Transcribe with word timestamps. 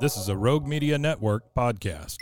This 0.00 0.16
is 0.16 0.28
a 0.28 0.36
Rogue 0.36 0.64
Media 0.64 0.96
Network 0.96 1.52
podcast. 1.54 2.18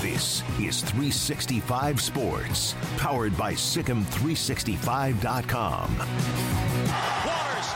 This 0.00 0.44
is 0.60 0.80
365 0.82 2.00
Sports, 2.00 2.76
powered 2.98 3.36
by 3.36 3.54
Sicem365.com. 3.54 5.98
Waters 7.26 7.66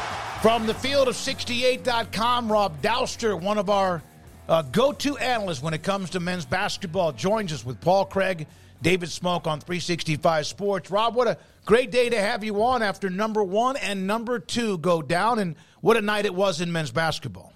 from 0.41 0.69
the 0.69 0.75
field 0.75 1.09
of 1.09 1.17
68.com. 1.17 2.53
Rob 2.53 2.81
Dauster, 2.81 3.41
one 3.41 3.59
of 3.59 3.71
our 3.71 4.05
uh, 4.49 4.63
go 4.63 4.93
to 4.93 5.19
analysts 5.19 5.61
when 5.61 5.75
it 5.75 5.83
comes 5.83 6.11
to 6.11 6.21
men's 6.21 6.45
basketball, 6.45 7.11
joins 7.11 7.53
us 7.53 7.67
with 7.67 7.81
Paul 7.81 8.05
Craig, 8.05 8.47
David 8.81 9.11
Smoke 9.11 9.49
on 9.49 9.59
365 9.59 10.47
Sports. 10.47 10.93
Rob, 10.93 11.17
what 11.17 11.27
a 11.27 11.39
great 11.65 11.91
day 11.91 12.09
to 12.09 12.21
have 12.21 12.45
you 12.45 12.63
on 12.63 12.85
after 12.85 13.11
number 13.11 13.43
one 13.43 13.77
and 13.79 14.07
number 14.07 14.39
two 14.39 14.79
go 14.79 15.03
down, 15.03 15.41
and 15.41 15.57
what 15.81 15.97
a 15.97 16.01
night 16.01 16.25
it 16.25 16.37
was 16.37 16.61
in 16.61 16.71
men's 16.71 16.93
basketball. 16.93 17.53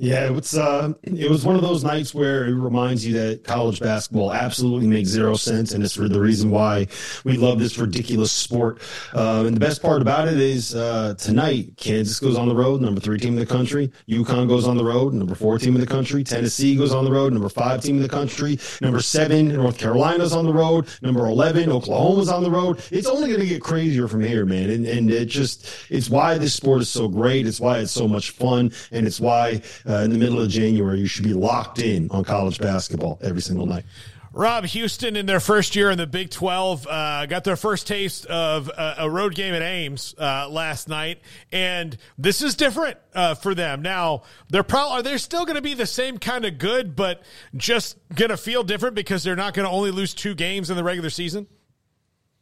Yeah, 0.00 0.32
it's 0.36 0.56
uh, 0.56 0.92
it 1.02 1.28
was 1.28 1.44
one 1.44 1.56
of 1.56 1.62
those 1.62 1.82
nights 1.82 2.14
where 2.14 2.46
it 2.46 2.54
reminds 2.54 3.04
you 3.04 3.14
that 3.14 3.42
college 3.42 3.80
basketball 3.80 4.32
absolutely 4.32 4.86
makes 4.86 5.08
zero 5.08 5.34
sense, 5.34 5.72
and 5.72 5.82
it's 5.82 5.96
for 5.96 6.08
the 6.08 6.20
reason 6.20 6.50
why 6.52 6.86
we 7.24 7.36
love 7.36 7.58
this 7.58 7.78
ridiculous 7.78 8.30
sport. 8.30 8.80
Uh, 9.12 9.42
and 9.44 9.56
the 9.56 9.60
best 9.60 9.82
part 9.82 10.00
about 10.00 10.28
it 10.28 10.38
is 10.38 10.72
uh, 10.72 11.14
tonight, 11.18 11.72
Kansas 11.78 12.20
goes 12.20 12.38
on 12.38 12.46
the 12.46 12.54
road, 12.54 12.80
number 12.80 13.00
three 13.00 13.18
team 13.18 13.32
in 13.32 13.40
the 13.40 13.46
country. 13.46 13.90
UConn 14.08 14.46
goes 14.46 14.68
on 14.68 14.76
the 14.76 14.84
road, 14.84 15.14
number 15.14 15.34
four 15.34 15.58
team 15.58 15.74
in 15.74 15.80
the 15.80 15.86
country. 15.86 16.22
Tennessee 16.22 16.76
goes 16.76 16.94
on 16.94 17.04
the 17.04 17.10
road, 17.10 17.32
number 17.32 17.48
five 17.48 17.82
team 17.82 17.96
in 17.96 18.02
the 18.02 18.08
country. 18.08 18.56
Number 18.80 19.00
seven, 19.00 19.48
North 19.48 19.78
Carolina's 19.78 20.32
on 20.32 20.46
the 20.46 20.54
road. 20.54 20.86
Number 21.02 21.26
eleven, 21.26 21.72
Oklahoma's 21.72 22.28
on 22.28 22.44
the 22.44 22.50
road. 22.52 22.80
It's 22.92 23.08
only 23.08 23.26
going 23.26 23.40
to 23.40 23.46
get 23.46 23.62
crazier 23.62 24.06
from 24.06 24.22
here, 24.22 24.46
man. 24.46 24.70
And 24.70 24.86
and 24.86 25.10
it 25.10 25.26
just 25.26 25.68
it's 25.90 26.08
why 26.08 26.38
this 26.38 26.54
sport 26.54 26.82
is 26.82 26.88
so 26.88 27.08
great. 27.08 27.48
It's 27.48 27.58
why 27.58 27.78
it's 27.78 27.90
so 27.90 28.06
much 28.06 28.30
fun, 28.30 28.70
and 28.92 29.04
it's 29.04 29.18
why 29.18 29.60
uh, 29.88 30.02
in 30.02 30.10
the 30.10 30.18
middle 30.18 30.40
of 30.40 30.48
January, 30.48 31.00
you 31.00 31.06
should 31.06 31.24
be 31.24 31.34
locked 31.34 31.78
in 31.78 32.10
on 32.10 32.24
college 32.24 32.58
basketball 32.58 33.18
every 33.22 33.40
single 33.40 33.66
night. 33.66 33.84
Rob 34.32 34.66
Houston, 34.66 35.16
in 35.16 35.26
their 35.26 35.40
first 35.40 35.74
year 35.74 35.90
in 35.90 35.96
the 35.96 36.06
Big 36.06 36.30
12, 36.30 36.86
uh, 36.86 37.26
got 37.26 37.44
their 37.44 37.56
first 37.56 37.86
taste 37.86 38.26
of 38.26 38.68
a, 38.68 38.96
a 38.98 39.10
road 39.10 39.34
game 39.34 39.54
at 39.54 39.62
Ames 39.62 40.14
uh, 40.18 40.48
last 40.48 40.88
night, 40.88 41.20
and 41.50 41.96
this 42.18 42.42
is 42.42 42.54
different 42.54 42.98
uh, 43.14 43.34
for 43.34 43.54
them. 43.54 43.80
Now, 43.80 44.22
they're 44.50 44.62
probably 44.62 44.98
are 44.98 45.02
they're 45.02 45.18
still 45.18 45.46
going 45.46 45.56
to 45.56 45.62
be 45.62 45.74
the 45.74 45.86
same 45.86 46.18
kind 46.18 46.44
of 46.44 46.58
good, 46.58 46.94
but 46.94 47.22
just 47.56 47.96
going 48.14 48.28
to 48.28 48.36
feel 48.36 48.62
different 48.62 48.94
because 48.94 49.24
they're 49.24 49.34
not 49.34 49.54
going 49.54 49.66
to 49.66 49.72
only 49.72 49.90
lose 49.90 50.12
two 50.12 50.34
games 50.34 50.68
in 50.68 50.76
the 50.76 50.84
regular 50.84 51.10
season. 51.10 51.46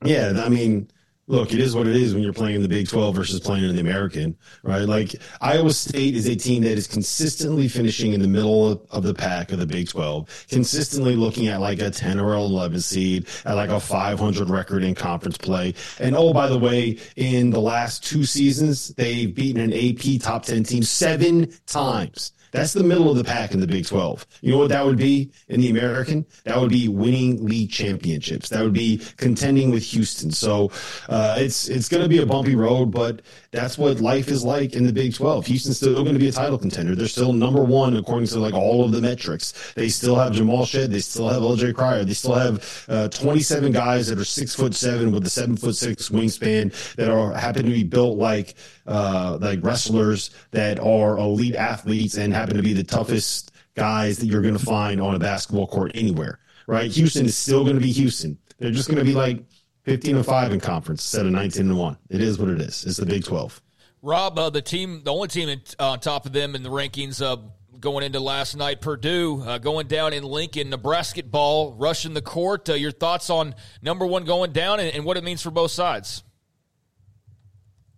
Yeah, 0.04 0.42
I 0.44 0.48
mean, 0.48 0.90
look, 1.28 1.52
it 1.52 1.58
is 1.58 1.74
what 1.74 1.86
it 1.86 1.96
is 1.96 2.14
when 2.14 2.22
you're 2.22 2.32
playing 2.32 2.56
in 2.56 2.62
the 2.62 2.68
Big 2.68 2.88
12 2.88 3.14
versus 3.14 3.40
playing 3.40 3.64
in 3.64 3.74
the 3.74 3.80
American, 3.80 4.36
right? 4.62 4.82
Like 4.82 5.16
Iowa 5.40 5.72
State 5.72 6.14
is 6.14 6.26
a 6.26 6.36
team 6.36 6.62
that 6.62 6.78
is 6.78 6.86
consistently 6.86 7.68
finishing 7.68 8.12
in 8.12 8.20
the 8.20 8.28
middle 8.28 8.70
of, 8.70 8.80
of, 8.90 9.02
the 9.02 9.14
pack 9.14 9.52
of 9.52 9.58
the 9.58 9.66
Big 9.66 9.88
12, 9.88 10.46
consistently 10.48 11.16
looking 11.16 11.48
at 11.48 11.60
like 11.60 11.80
a 11.80 11.90
10 11.90 12.20
or 12.20 12.34
11 12.34 12.80
seed, 12.80 13.26
at 13.44 13.54
like 13.54 13.70
a 13.70 13.80
500 13.80 14.48
record 14.48 14.84
in 14.84 14.94
conference 14.94 15.36
play. 15.36 15.74
And 15.98 16.16
oh, 16.16 16.32
by 16.32 16.48
the 16.48 16.58
way, 16.58 16.98
in 17.16 17.50
the 17.50 17.60
last 17.60 18.04
two 18.04 18.24
seasons, 18.24 18.88
they've 18.94 19.34
beaten 19.34 19.60
an 19.60 19.72
AP 19.72 20.20
top 20.20 20.44
10 20.44 20.64
team 20.64 20.82
seven 20.82 21.52
times. 21.66 22.32
That's 22.56 22.72
the 22.72 22.82
middle 22.82 23.10
of 23.10 23.18
the 23.18 23.24
pack 23.24 23.52
in 23.52 23.60
the 23.60 23.66
Big 23.66 23.84
12. 23.84 24.26
You 24.40 24.52
know 24.52 24.58
what 24.58 24.70
that 24.70 24.82
would 24.82 24.96
be 24.96 25.30
in 25.48 25.60
the 25.60 25.68
American? 25.68 26.24
That 26.44 26.58
would 26.58 26.70
be 26.70 26.88
winning 26.88 27.44
league 27.44 27.70
championships. 27.70 28.48
That 28.48 28.62
would 28.62 28.72
be 28.72 29.02
contending 29.18 29.70
with 29.70 29.82
Houston. 29.84 30.30
So 30.30 30.70
uh, 31.10 31.36
it's 31.38 31.68
it's 31.68 31.90
going 31.90 32.02
to 32.02 32.08
be 32.08 32.18
a 32.18 32.26
bumpy 32.26 32.56
road, 32.56 32.86
but 32.86 33.20
that's 33.50 33.76
what 33.76 34.00
life 34.00 34.28
is 34.28 34.42
like 34.42 34.72
in 34.72 34.86
the 34.86 34.92
Big 34.92 35.14
12. 35.14 35.44
Houston's 35.46 35.76
still 35.76 36.02
going 36.02 36.14
to 36.14 36.18
be 36.18 36.28
a 36.28 36.32
title 36.32 36.56
contender. 36.56 36.94
They're 36.94 37.08
still 37.08 37.34
number 37.34 37.62
one 37.62 37.94
according 37.94 38.28
to 38.28 38.38
like 38.38 38.54
all 38.54 38.84
of 38.84 38.92
the 38.92 39.02
metrics. 39.02 39.74
They 39.74 39.90
still 39.90 40.16
have 40.16 40.32
Jamal 40.32 40.64
Shead. 40.64 40.90
They 40.90 41.00
still 41.00 41.28
have 41.28 41.42
LJ 41.42 41.74
Cryer. 41.74 42.04
They 42.04 42.14
still 42.14 42.34
have 42.34 42.86
uh, 42.88 43.08
27 43.08 43.70
guys 43.70 44.06
that 44.06 44.18
are 44.18 44.24
six 44.24 44.54
foot 44.54 44.74
seven 44.74 45.12
with 45.12 45.26
a 45.26 45.30
seven 45.30 45.58
foot 45.58 45.76
six 45.76 46.08
wingspan 46.08 46.72
that 46.94 47.10
are 47.10 47.34
happen 47.34 47.66
to 47.66 47.70
be 47.70 47.84
built 47.84 48.16
like 48.16 48.54
uh, 48.86 49.38
like 49.40 49.62
wrestlers 49.62 50.30
that 50.50 50.78
are 50.78 51.18
elite 51.18 51.54
athletes 51.54 52.16
and 52.16 52.32
happen 52.32 52.56
to 52.56 52.62
be 52.62 52.72
the 52.72 52.84
toughest 52.84 53.52
guys 53.74 54.18
that 54.18 54.26
you're 54.26 54.42
going 54.42 54.56
to 54.56 54.64
find 54.64 55.00
on 55.00 55.14
a 55.14 55.18
basketball 55.18 55.66
court 55.66 55.92
anywhere. 55.94 56.38
Right? 56.66 56.90
Houston 56.90 57.26
is 57.26 57.36
still 57.36 57.62
going 57.62 57.76
to 57.76 57.82
be 57.82 57.92
Houston. 57.92 58.38
They're 58.58 58.70
just 58.70 58.88
going 58.88 58.98
to 58.98 59.04
be 59.04 59.14
like 59.14 59.44
15 59.84 60.16
and 60.16 60.26
5 60.26 60.52
in 60.52 60.60
conference 60.60 61.02
instead 61.04 61.26
of 61.26 61.32
19 61.32 61.70
and 61.70 61.78
1. 61.78 61.96
It 62.10 62.20
is 62.20 62.38
what 62.38 62.48
it 62.48 62.60
is. 62.60 62.84
It's 62.84 62.96
the 62.96 63.06
Big 63.06 63.24
12. 63.24 63.62
Rob, 64.02 64.38
uh, 64.38 64.50
the 64.50 64.62
team, 64.62 65.02
the 65.04 65.12
only 65.12 65.28
team 65.28 65.48
uh, 65.78 65.90
on 65.90 66.00
top 66.00 66.26
of 66.26 66.32
them 66.32 66.54
in 66.54 66.62
the 66.62 66.70
rankings 66.70 67.22
uh, 67.22 67.36
going 67.80 68.04
into 68.04 68.20
last 68.20 68.56
night, 68.56 68.80
Purdue 68.80 69.42
uh, 69.42 69.58
going 69.58 69.86
down 69.86 70.12
in 70.12 70.22
Lincoln, 70.22 70.70
Nebraska 70.70 71.22
ball 71.22 71.72
rushing 71.74 72.14
the 72.14 72.22
court. 72.22 72.68
Uh, 72.68 72.74
your 72.74 72.90
thoughts 72.90 73.30
on 73.30 73.54
number 73.82 74.06
one 74.06 74.24
going 74.24 74.52
down 74.52 74.80
and, 74.80 74.94
and, 74.94 75.04
what 75.04 75.16
it 75.16 75.24
means 75.24 75.42
for 75.42 75.50
both 75.50 75.70
sides? 75.70 76.22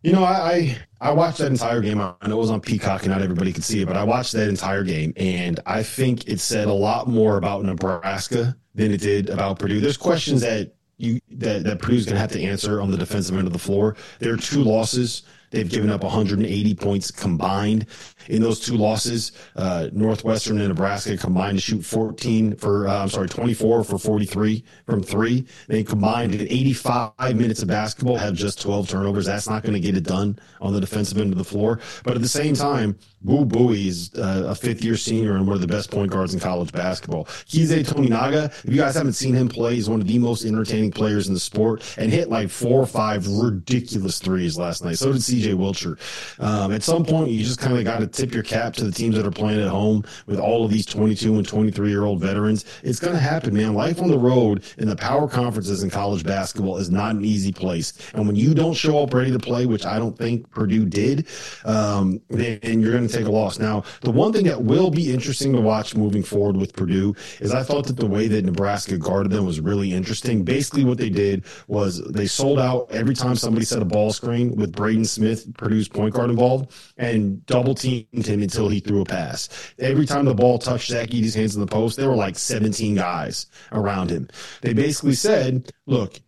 You 0.02 0.12
know, 0.12 0.22
I, 0.22 0.32
I, 0.52 0.78
I 1.00 1.10
watched 1.10 1.38
that 1.38 1.50
entire 1.50 1.80
game. 1.80 2.00
I 2.00 2.14
know 2.26 2.36
it 2.36 2.40
was 2.40 2.50
on 2.50 2.60
Peacock 2.60 3.02
and 3.02 3.10
not 3.10 3.20
everybody 3.20 3.52
could 3.52 3.64
see 3.64 3.82
it, 3.82 3.86
but 3.86 3.96
I 3.96 4.04
watched 4.04 4.32
that 4.32 4.48
entire 4.48 4.84
game, 4.84 5.12
and 5.16 5.58
I 5.66 5.82
think 5.82 6.28
it 6.28 6.38
said 6.38 6.68
a 6.68 6.72
lot 6.72 7.08
more 7.08 7.36
about 7.36 7.64
Nebraska 7.64 8.56
than 8.74 8.92
it 8.92 9.00
did 9.00 9.28
about 9.28 9.58
Purdue. 9.58 9.80
There's 9.80 9.96
questions 9.96 10.40
that 10.42 10.74
you 10.98 11.20
that, 11.30 11.64
that 11.64 11.80
Purdue's 11.80 12.04
going 12.04 12.14
to 12.14 12.20
have 12.20 12.32
to 12.32 12.42
answer 12.42 12.80
on 12.80 12.90
the 12.90 12.96
defensive 12.96 13.36
end 13.36 13.46
of 13.46 13.52
the 13.52 13.58
floor. 13.58 13.96
There 14.20 14.32
are 14.32 14.36
two 14.36 14.62
losses. 14.62 15.22
They've 15.50 15.68
given 15.68 15.90
up 15.90 16.02
180 16.02 16.74
points 16.74 17.10
combined 17.10 17.86
in 18.28 18.42
those 18.42 18.60
two 18.60 18.76
losses. 18.76 19.32
Uh, 19.56 19.88
Northwestern 19.92 20.58
and 20.58 20.68
Nebraska 20.68 21.16
combined 21.16 21.58
to 21.58 21.62
shoot 21.62 21.84
14 21.84 22.56
for, 22.56 22.88
uh, 22.88 23.02
I'm 23.02 23.08
sorry, 23.08 23.28
24 23.28 23.84
for 23.84 23.98
43 23.98 24.64
from 24.86 25.02
three. 25.02 25.46
They 25.66 25.82
combined 25.82 26.34
in 26.34 26.42
85 26.42 27.36
minutes 27.36 27.62
of 27.62 27.68
basketball, 27.68 28.16
have 28.16 28.34
just 28.34 28.60
12 28.60 28.88
turnovers. 28.88 29.26
That's 29.26 29.48
not 29.48 29.62
going 29.62 29.74
to 29.74 29.80
get 29.80 29.96
it 29.96 30.04
done 30.04 30.38
on 30.60 30.72
the 30.72 30.80
defensive 30.80 31.18
end 31.18 31.32
of 31.32 31.38
the 31.38 31.44
floor. 31.44 31.80
But 32.04 32.14
at 32.14 32.22
the 32.22 32.28
same 32.28 32.54
time, 32.54 32.98
Boo 33.22 33.44
Buie 33.44 33.88
is 33.88 34.10
uh, 34.14 34.44
a 34.48 34.54
fifth 34.54 34.84
year 34.84 34.96
senior 34.96 35.36
and 35.36 35.46
one 35.46 35.54
of 35.54 35.60
the 35.60 35.66
best 35.66 35.90
point 35.90 36.10
guards 36.10 36.34
in 36.34 36.40
college 36.40 36.72
basketball. 36.72 37.24
Keisei 37.24 37.84
Tominaga, 37.84 38.46
if 38.64 38.70
you 38.70 38.76
guys 38.76 38.94
haven't 38.94 39.14
seen 39.14 39.34
him 39.34 39.48
play, 39.48 39.74
he's 39.74 39.90
one 39.90 40.00
of 40.00 40.06
the 40.06 40.18
most 40.18 40.44
entertaining 40.44 40.90
players 40.90 41.26
in 41.26 41.34
the 41.34 41.40
sport 41.40 41.82
and 41.98 42.12
hit 42.12 42.28
like 42.28 42.48
four 42.48 42.80
or 42.80 42.86
five 42.86 43.26
ridiculous 43.26 44.18
threes 44.18 44.56
last 44.56 44.84
night. 44.84 44.98
So 44.98 45.12
did 45.12 45.22
CJ 45.38 45.54
Wilcher. 45.54 45.98
Um, 46.40 46.72
at 46.72 46.82
some 46.82 47.04
point, 47.04 47.30
you 47.30 47.44
just 47.44 47.60
kind 47.60 47.76
of 47.76 47.84
got 47.84 48.00
to 48.00 48.06
tip 48.06 48.34
your 48.34 48.42
cap 48.42 48.74
to 48.74 48.84
the 48.84 48.92
teams 48.92 49.16
that 49.16 49.26
are 49.26 49.30
playing 49.30 49.60
at 49.60 49.68
home 49.68 50.04
with 50.26 50.38
all 50.38 50.64
of 50.64 50.70
these 50.70 50.86
22 50.86 51.36
and 51.36 51.46
23 51.46 51.88
year 51.88 52.04
old 52.04 52.20
veterans. 52.20 52.64
It's 52.82 53.00
going 53.00 53.14
to 53.14 53.20
happen, 53.20 53.54
man. 53.54 53.74
Life 53.74 54.00
on 54.00 54.08
the 54.08 54.18
road 54.18 54.64
in 54.78 54.88
the 54.88 54.96
power 54.96 55.28
conferences 55.28 55.82
in 55.82 55.90
college 55.90 56.24
basketball 56.24 56.78
is 56.78 56.90
not 56.90 57.14
an 57.14 57.24
easy 57.24 57.52
place. 57.52 57.92
And 58.14 58.26
when 58.26 58.36
you 58.36 58.54
don't 58.54 58.74
show 58.74 59.02
up 59.02 59.14
ready 59.14 59.30
to 59.30 59.38
play, 59.38 59.66
which 59.66 59.86
I 59.86 59.98
don't 59.98 60.16
think 60.16 60.50
Purdue 60.50 60.84
did, 60.84 61.26
um, 61.64 62.20
then 62.28 62.80
you're 62.80 62.92
going 62.92 63.06
to 63.06 63.12
take 63.12 63.26
a 63.26 63.30
loss. 63.30 63.58
Now, 63.58 63.84
the 64.00 64.10
one 64.10 64.32
thing 64.32 64.44
that 64.44 64.62
will 64.62 64.90
be 64.90 65.12
interesting 65.12 65.52
to 65.52 65.60
watch 65.60 65.94
moving 65.94 66.22
forward 66.22 66.56
with 66.56 66.74
Purdue 66.74 67.14
is 67.40 67.52
I 67.52 67.62
thought 67.62 67.86
that 67.86 67.96
the 67.96 68.06
way 68.06 68.28
that 68.28 68.44
Nebraska 68.44 68.96
guarded 68.96 69.32
them 69.32 69.46
was 69.46 69.60
really 69.60 69.92
interesting. 69.92 70.44
Basically, 70.44 70.84
what 70.84 70.98
they 70.98 71.10
did 71.10 71.44
was 71.66 72.02
they 72.08 72.26
sold 72.26 72.58
out 72.58 72.88
every 72.90 73.14
time 73.14 73.36
somebody 73.36 73.64
set 73.64 73.82
a 73.82 73.84
ball 73.84 74.12
screen 74.12 74.56
with 74.56 74.72
Braden 74.72 75.04
Smith, 75.04 75.27
Purdue's 75.56 75.88
point 75.88 76.14
guard, 76.14 76.30
involved, 76.30 76.72
and 76.96 77.44
double 77.46 77.74
teamed 77.74 78.26
him 78.26 78.42
until 78.42 78.68
he 78.68 78.80
threw 78.80 79.02
a 79.02 79.04
pass. 79.04 79.48
Every 79.78 80.06
time 80.06 80.24
the 80.24 80.34
ball 80.34 80.58
touched 80.58 80.90
Zach 80.90 81.08
Edey's 81.08 81.34
hands 81.34 81.54
in 81.54 81.60
the 81.60 81.66
post, 81.66 81.96
there 81.96 82.08
were 82.08 82.16
like 82.16 82.38
17 82.38 82.94
guys 82.94 83.46
around 83.72 84.10
him. 84.10 84.28
They 84.62 84.72
basically 84.72 85.14
said, 85.14 85.72
look, 85.86 86.20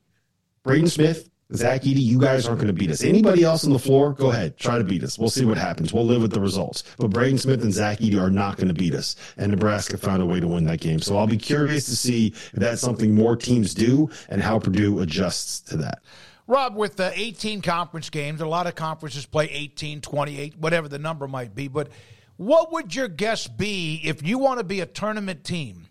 Braden 0.63 0.89
Smith, 0.89 1.31
Zach 1.55 1.83
Edey, 1.83 2.03
you 2.03 2.21
guys 2.21 2.47
aren't 2.47 2.61
going 2.61 2.73
to 2.73 2.79
beat 2.79 2.91
us. 2.91 3.03
Anybody 3.03 3.43
else 3.43 3.65
on 3.65 3.73
the 3.73 3.79
floor, 3.79 4.13
go 4.13 4.31
ahead, 4.31 4.57
try 4.57 4.79
to 4.79 4.85
beat 4.85 5.03
us. 5.03 5.19
We'll 5.19 5.31
see 5.31 5.45
what 5.45 5.59
happens. 5.59 5.93
We'll 5.93 6.07
live 6.07 6.23
with 6.23 6.33
the 6.33 6.41
results. 6.41 6.85
But 6.97 7.11
Braden 7.11 7.39
Smith 7.39 7.63
and 7.63 7.73
Zach 7.73 7.99
Edey 7.99 8.21
are 8.21 8.31
not 8.31 8.57
going 8.57 8.69
to 8.69 8.75
beat 8.75 8.95
us. 8.95 9.17
And 9.37 9.51
Nebraska 9.51 9.99
found 9.99 10.23
a 10.23 10.27
way 10.27 10.39
to 10.39 10.47
win 10.47 10.65
that 10.67 10.81
game. 10.81 11.01
So 11.01 11.17
I'll 11.17 11.27
be 11.27 11.37
curious 11.37 11.87
to 11.87 11.97
see 11.97 12.29
if 12.29 12.53
that's 12.53 12.81
something 12.81 13.15
more 13.15 13.35
teams 13.35 13.75
do 13.75 14.11
and 14.29 14.41
how 14.41 14.59
Purdue 14.59 15.01
adjusts 15.01 15.61
to 15.63 15.77
that. 15.79 16.03
Rob, 16.51 16.75
with 16.75 16.97
the 16.97 17.13
18 17.15 17.63
conference 17.63 18.11
games, 18.11 18.41
a 18.41 18.47
lot 18.47 18.67
of 18.67 18.75
conferences 18.75 19.25
play 19.25 19.47
18, 19.47 20.01
28, 20.01 20.59
whatever 20.59 20.89
the 20.89 20.99
number 20.99 21.29
might 21.29 21.55
be. 21.55 21.69
But 21.69 21.91
what 22.37 22.73
would 22.73 22.93
your 22.93 23.07
guess 23.07 23.47
be 23.47 24.01
if 24.03 24.27
you 24.27 24.37
want 24.37 24.59
to 24.59 24.65
be 24.65 24.81
a 24.81 24.87
tournament 24.87 25.45
team? 25.45 25.87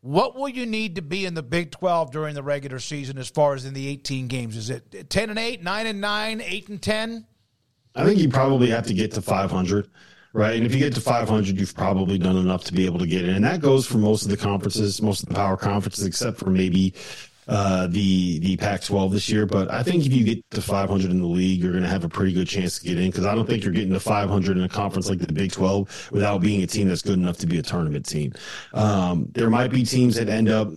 What 0.00 0.34
will 0.34 0.48
you 0.48 0.66
need 0.66 0.96
to 0.96 1.02
be 1.02 1.26
in 1.26 1.34
the 1.34 1.44
Big 1.44 1.70
12 1.70 2.10
during 2.10 2.34
the 2.34 2.42
regular 2.42 2.80
season 2.80 3.18
as 3.18 3.28
far 3.28 3.54
as 3.54 3.64
in 3.64 3.72
the 3.72 3.86
18 3.86 4.26
games? 4.26 4.56
Is 4.56 4.68
it 4.68 5.08
10 5.10 5.30
and 5.30 5.38
8, 5.38 5.62
9 5.62 5.86
and 5.86 6.00
9, 6.00 6.40
8 6.40 6.68
and 6.70 6.82
10? 6.82 7.26
I 7.94 8.04
think 8.04 8.18
you 8.18 8.28
probably 8.28 8.68
have 8.70 8.86
to 8.86 8.94
get 8.94 9.12
to 9.12 9.22
500, 9.22 9.88
right? 10.32 10.56
And 10.56 10.66
if 10.66 10.72
you 10.72 10.80
get 10.80 10.94
to 10.94 11.00
500, 11.00 11.56
you've 11.56 11.74
probably 11.76 12.18
done 12.18 12.36
enough 12.36 12.64
to 12.64 12.72
be 12.72 12.84
able 12.84 12.98
to 12.98 13.06
get 13.06 13.24
in. 13.24 13.36
And 13.36 13.44
that 13.44 13.60
goes 13.60 13.86
for 13.86 13.98
most 13.98 14.24
of 14.24 14.30
the 14.30 14.36
conferences, 14.36 15.00
most 15.00 15.22
of 15.22 15.28
the 15.28 15.36
power 15.36 15.56
conferences, 15.56 16.04
except 16.04 16.38
for 16.38 16.50
maybe 16.50 16.94
uh, 17.50 17.88
the 17.88 18.38
the 18.38 18.56
Pac-12 18.56 19.10
this 19.10 19.28
year. 19.28 19.44
But 19.44 19.70
I 19.70 19.82
think 19.82 20.06
if 20.06 20.12
you 20.12 20.24
get 20.24 20.48
to 20.52 20.62
500 20.62 21.10
in 21.10 21.20
the 21.20 21.26
league, 21.26 21.60
you're 21.60 21.72
going 21.72 21.82
to 21.82 21.90
have 21.90 22.04
a 22.04 22.08
pretty 22.08 22.32
good 22.32 22.46
chance 22.46 22.78
to 22.78 22.84
get 22.84 22.98
in 22.98 23.10
because 23.10 23.26
I 23.26 23.34
don't 23.34 23.46
think 23.46 23.64
you're 23.64 23.72
getting 23.72 23.92
to 23.92 24.00
500 24.00 24.56
in 24.56 24.62
a 24.62 24.68
conference 24.68 25.08
like 25.08 25.18
the 25.18 25.32
Big 25.32 25.50
12 25.50 26.10
without 26.12 26.40
being 26.40 26.62
a 26.62 26.66
team 26.66 26.86
that's 26.86 27.02
good 27.02 27.18
enough 27.18 27.38
to 27.38 27.48
be 27.48 27.58
a 27.58 27.62
tournament 27.62 28.06
team. 28.06 28.32
Um, 28.72 29.26
there 29.32 29.50
might 29.50 29.72
be 29.72 29.84
teams 29.84 30.14
that 30.14 30.28
end 30.28 30.48
up 30.48 30.68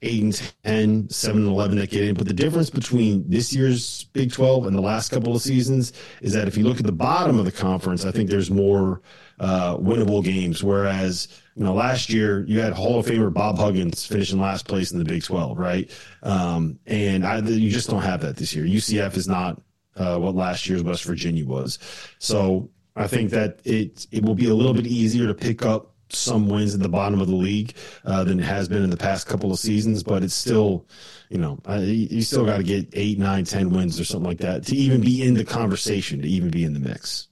8 0.00 0.22
and 0.22 0.52
10, 0.64 1.10
7 1.10 1.42
and 1.42 1.50
11 1.50 1.78
that 1.78 1.90
get 1.90 2.04
in. 2.04 2.14
But 2.14 2.28
the 2.28 2.34
difference 2.34 2.70
between 2.70 3.28
this 3.28 3.52
year's 3.52 4.04
Big 4.04 4.32
12 4.32 4.66
and 4.66 4.76
the 4.76 4.80
last 4.80 5.10
couple 5.10 5.34
of 5.34 5.42
seasons 5.42 5.92
is 6.22 6.32
that 6.34 6.46
if 6.46 6.56
you 6.56 6.64
look 6.64 6.78
at 6.78 6.86
the 6.86 6.92
bottom 6.92 7.38
of 7.38 7.44
the 7.44 7.52
conference, 7.52 8.04
I 8.04 8.12
think 8.12 8.30
there's 8.30 8.50
more 8.50 9.02
uh, 9.40 9.76
winnable 9.76 10.22
games. 10.22 10.62
Whereas, 10.62 11.28
you 11.56 11.64
know, 11.64 11.74
last 11.74 12.10
year 12.10 12.44
you 12.46 12.60
had 12.60 12.72
Hall 12.72 13.00
of 13.00 13.06
Famer 13.06 13.32
Bob 13.32 13.58
Huggins 13.58 14.06
finishing 14.06 14.40
last 14.40 14.68
place 14.68 14.92
in 14.92 14.98
the 14.98 15.04
Big 15.04 15.24
12, 15.24 15.58
right? 15.58 15.90
Um, 16.22 16.78
and 16.86 17.26
I, 17.26 17.38
you 17.40 17.70
just 17.70 17.90
don't 17.90 18.02
have 18.02 18.20
that 18.20 18.36
this 18.36 18.54
year. 18.54 18.64
UCF 18.64 19.16
is 19.16 19.26
not 19.26 19.60
uh, 19.96 20.18
what 20.18 20.36
last 20.36 20.68
year's 20.68 20.82
West 20.84 21.04
Virginia 21.04 21.44
was. 21.44 21.78
So 22.18 22.70
I 22.94 23.06
think 23.06 23.30
that 23.30 23.60
it 23.64 24.06
it 24.10 24.24
will 24.24 24.34
be 24.34 24.48
a 24.48 24.54
little 24.54 24.74
bit 24.74 24.86
easier 24.86 25.26
to 25.26 25.34
pick 25.34 25.64
up 25.64 25.94
some 26.10 26.48
wins 26.48 26.74
at 26.74 26.80
the 26.80 26.88
bottom 26.88 27.20
of 27.20 27.28
the 27.28 27.34
league 27.34 27.74
uh, 28.04 28.24
than 28.24 28.40
it 28.40 28.44
has 28.44 28.68
been 28.68 28.82
in 28.82 28.90
the 28.90 28.96
past 28.96 29.26
couple 29.26 29.52
of 29.52 29.58
seasons, 29.58 30.02
but 30.02 30.22
it's 30.22 30.34
still, 30.34 30.86
you 31.28 31.38
know, 31.38 31.58
you 31.78 32.22
still 32.22 32.44
got 32.44 32.58
to 32.58 32.62
get 32.62 32.88
eight, 32.92 33.18
nine, 33.18 33.44
ten 33.44 33.70
wins 33.70 33.98
or 34.00 34.04
something 34.04 34.28
like 34.28 34.38
that 34.38 34.64
to 34.66 34.76
even 34.76 35.00
be 35.00 35.22
in 35.22 35.34
the 35.34 35.44
conversation, 35.44 36.22
to 36.22 36.28
even 36.28 36.50
be 36.50 36.64
in 36.64 36.74
the 36.74 36.80
mix. 36.80 37.28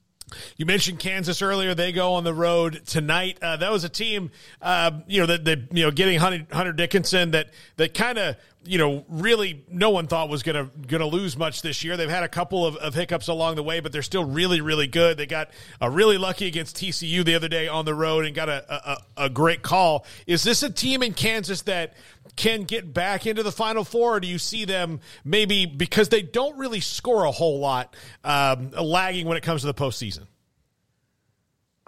You 0.57 0.67
mentioned 0.67 0.99
Kansas 0.99 1.41
earlier. 1.41 1.75
They 1.75 1.93
go 1.93 2.15
on 2.15 2.25
the 2.25 2.35
road 2.35 2.83
tonight. 2.85 3.39
Uh, 3.41 3.57
that 3.59 3.71
was 3.71 3.85
a 3.85 3.89
team, 3.89 4.31
uh, 4.61 4.91
you 5.07 5.21
know, 5.21 5.27
that, 5.27 5.45
that 5.45 5.59
you 5.71 5.85
know, 5.85 5.91
getting 5.91 6.19
Hunter 6.19 6.73
Dickinson 6.73 7.31
that 7.31 7.51
that 7.77 7.95
kind 7.95 8.19
of 8.19 8.37
you 8.67 8.79
know, 8.79 9.05
really 9.09 9.65
no 9.69 9.91
one 9.91 10.07
thought 10.07 10.29
was 10.29 10.43
going 10.43 10.71
to 10.89 11.07
lose 11.07 11.37
much 11.37 11.63
this 11.63 11.85
year. 11.85 11.97
They've 11.97 12.09
had 12.09 12.23
a 12.23 12.29
couple 12.29 12.67
of, 12.67 12.77
of, 12.77 12.95
hiccups 12.95 13.29
along 13.29 13.57
the 13.57 13.63
way, 13.63 13.81
but 13.81 13.93
they're 13.93 14.03
still 14.03 14.25
really, 14.25 14.61
really 14.61 14.87
good. 14.87 15.17
They 15.17 15.27
got 15.27 15.51
a 15.81 15.91
really 15.91 16.19
lucky 16.19 16.47
against 16.47 16.77
TCU 16.77 17.25
the 17.25 17.35
other 17.35 17.49
day 17.49 17.69
on 17.69 17.85
the 17.85 17.95
road 17.95 18.25
and 18.25 18.35
got 18.35 18.49
a, 18.49 18.75
a, 19.17 19.25
a 19.25 19.31
great 19.31 19.63
call. 19.63 20.07
Is 20.27 20.43
this 20.43 20.63
a 20.63 20.71
team 20.71 21.03
in 21.03 21.13
Kansas 21.13 21.63
that 21.63 21.95
can 22.37 22.65
get 22.65 22.93
back 22.93 23.27
into 23.27 23.43
the 23.43 23.53
Final 23.53 23.85
Four, 23.85 24.17
or 24.17 24.21
do 24.21 24.29
you 24.29 24.39
see 24.39 24.65
them 24.65 25.01
maybe 25.25 25.67
because 25.67 26.09
they 26.09 26.23
don't 26.23 26.59
really 26.59 26.81
score 26.81 27.25
a 27.25 27.31
whole 27.31 27.61
lot, 27.61 27.95
um, 28.25 28.71
lagging 28.71 29.27
when 29.27 29.37
it 29.37 29.43
comes 29.43 29.63
to 29.63 29.67
the 29.67 29.75
postseason? 29.75 30.27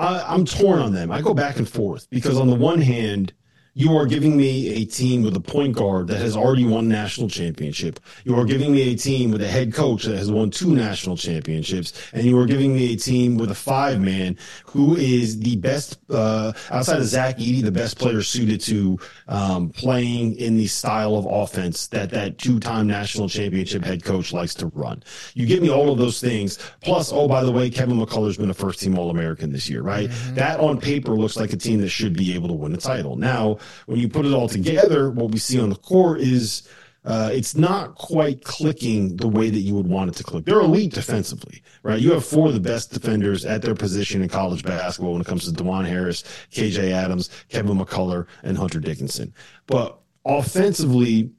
I'm 0.01 0.45
torn 0.45 0.79
on 0.79 0.93
them. 0.93 1.11
I 1.11 1.23
go 1.23 1.35
back 1.35 1.57
and 1.57 1.69
forth 1.69 2.09
because 2.09 2.39
on 2.39 2.49
the 2.49 2.55
one 2.55 2.81
hand– 2.81 3.33
you 3.79 3.97
are 3.97 4.07
giving 4.07 4.37
me 4.37 4.71
a 4.71 4.85
team 4.85 5.23
with 5.23 5.37
a 5.37 5.41
point 5.41 5.77
guard 5.77 6.09
that 6.09 6.21
has 6.21 6.37
already 6.37 6.65
won 6.65 6.89
national 6.89 7.29
championship. 7.29 8.01
You 8.25 8.37
are 8.37 8.45
giving 8.45 8.73
me 8.73 8.93
a 8.93 8.97
team 8.97 9.31
with 9.31 9.41
a 9.41 9.47
head 9.47 9.73
coach 9.73 10.03
that 10.03 10.17
has 10.17 10.33
won 10.33 10.51
two 10.51 10.75
national 10.75 11.17
championships, 11.17 11.93
and 12.13 12.25
you 12.25 12.37
are 12.41 12.45
giving 12.45 12.75
me 12.75 12.93
a 12.93 12.97
team 12.97 13.37
with 13.37 13.53
a 13.53 13.55
five 13.55 14.01
man 14.01 14.37
who 14.67 14.97
is 14.97 15.39
the 15.39 15.55
best 15.59 15.97
uh, 16.11 16.53
outside 16.73 16.99
of 16.99 17.05
Zach 17.05 17.39
Edey, 17.39 17.63
the 17.63 17.71
best 17.71 18.01
player 18.01 18.21
suited 18.21 18.61
to 18.63 18.99
um, 19.29 19.71
playing 19.71 20.35
in 20.39 20.57
the 20.57 20.67
style 20.67 21.15
of 21.15 21.29
offense 21.31 21.87
that 21.87 22.11
that 22.11 22.37
two 22.37 22.59
time 22.59 22.89
national 22.89 23.29
championship 23.29 23.85
head 23.85 24.03
coach 24.03 24.33
likes 24.33 24.57
to 24.57 24.67
run. 24.75 25.05
You 25.35 25.47
give 25.47 25.63
me 25.63 25.71
all 25.71 25.93
of 25.93 25.99
those 25.99 26.21
things. 26.21 26.59
Plus, 26.81 27.13
oh 27.13 27.29
by 27.29 27.45
the 27.45 27.53
way, 27.53 27.71
Kevin 27.71 27.97
McCullar's 27.97 28.39
been 28.39 28.51
a 28.51 28.55
first 28.55 28.81
team 28.81 28.99
All 28.99 29.11
American 29.11 29.53
this 29.53 29.71
year, 29.71 29.83
right? 29.83 30.11
Mm-hmm. 30.11 30.35
That 30.35 30.59
on 30.59 30.81
paper 30.81 31.13
looks 31.13 31.37
like 31.37 31.53
a 31.53 31.57
team 31.57 31.81
that 31.83 31.91
should 31.91 32.17
be 32.17 32.35
able 32.35 32.49
to 32.49 32.55
win 32.55 32.75
a 32.75 32.77
title. 32.77 33.15
Now 33.15 33.59
when 33.87 33.99
you 33.99 34.09
put 34.09 34.27
it 34.27 34.33
all 34.33 34.49
together, 34.49 35.11
what 35.11 35.31
we 35.31 35.39
see 35.39 35.61
on 35.61 35.71
the 35.71 35.77
court 35.77 36.21
is 36.21 36.69
uh, 37.05 37.31
it's 37.33 37.55
not 37.55 37.95
quite 37.95 38.45
clicking 38.45 39.17
the 39.17 39.29
way 39.29 39.51
that 39.51 39.61
you 39.61 39.75
would 39.75 39.87
want 39.87 40.11
it 40.11 40.15
to 40.17 40.25
click. 40.25 40.45
They're 40.45 40.61
elite 40.61 40.93
defensively, 40.93 41.63
right? 41.83 42.01
You 42.01 42.13
have 42.13 42.25
four 42.25 42.49
of 42.49 42.55
the 42.55 42.61
best 42.61 42.93
defenders 42.93 43.45
at 43.45 43.63
their 43.63 43.75
position 43.75 44.21
in 44.23 44.29
college 44.29 44.63
basketball 44.63 45.13
when 45.13 45.23
it 45.23 45.27
comes 45.27 45.51
to 45.51 45.53
Dajuan 45.53 45.87
Harris, 45.87 46.25
KJ 46.53 46.91
Adams, 46.91 47.31
Kevin 47.49 47.79
McCullar, 47.79 48.27
and 48.43 48.59
Hunter 48.59 48.81
Dickinson. 48.81 49.33
But 49.67 49.99
offensively, 50.25 51.31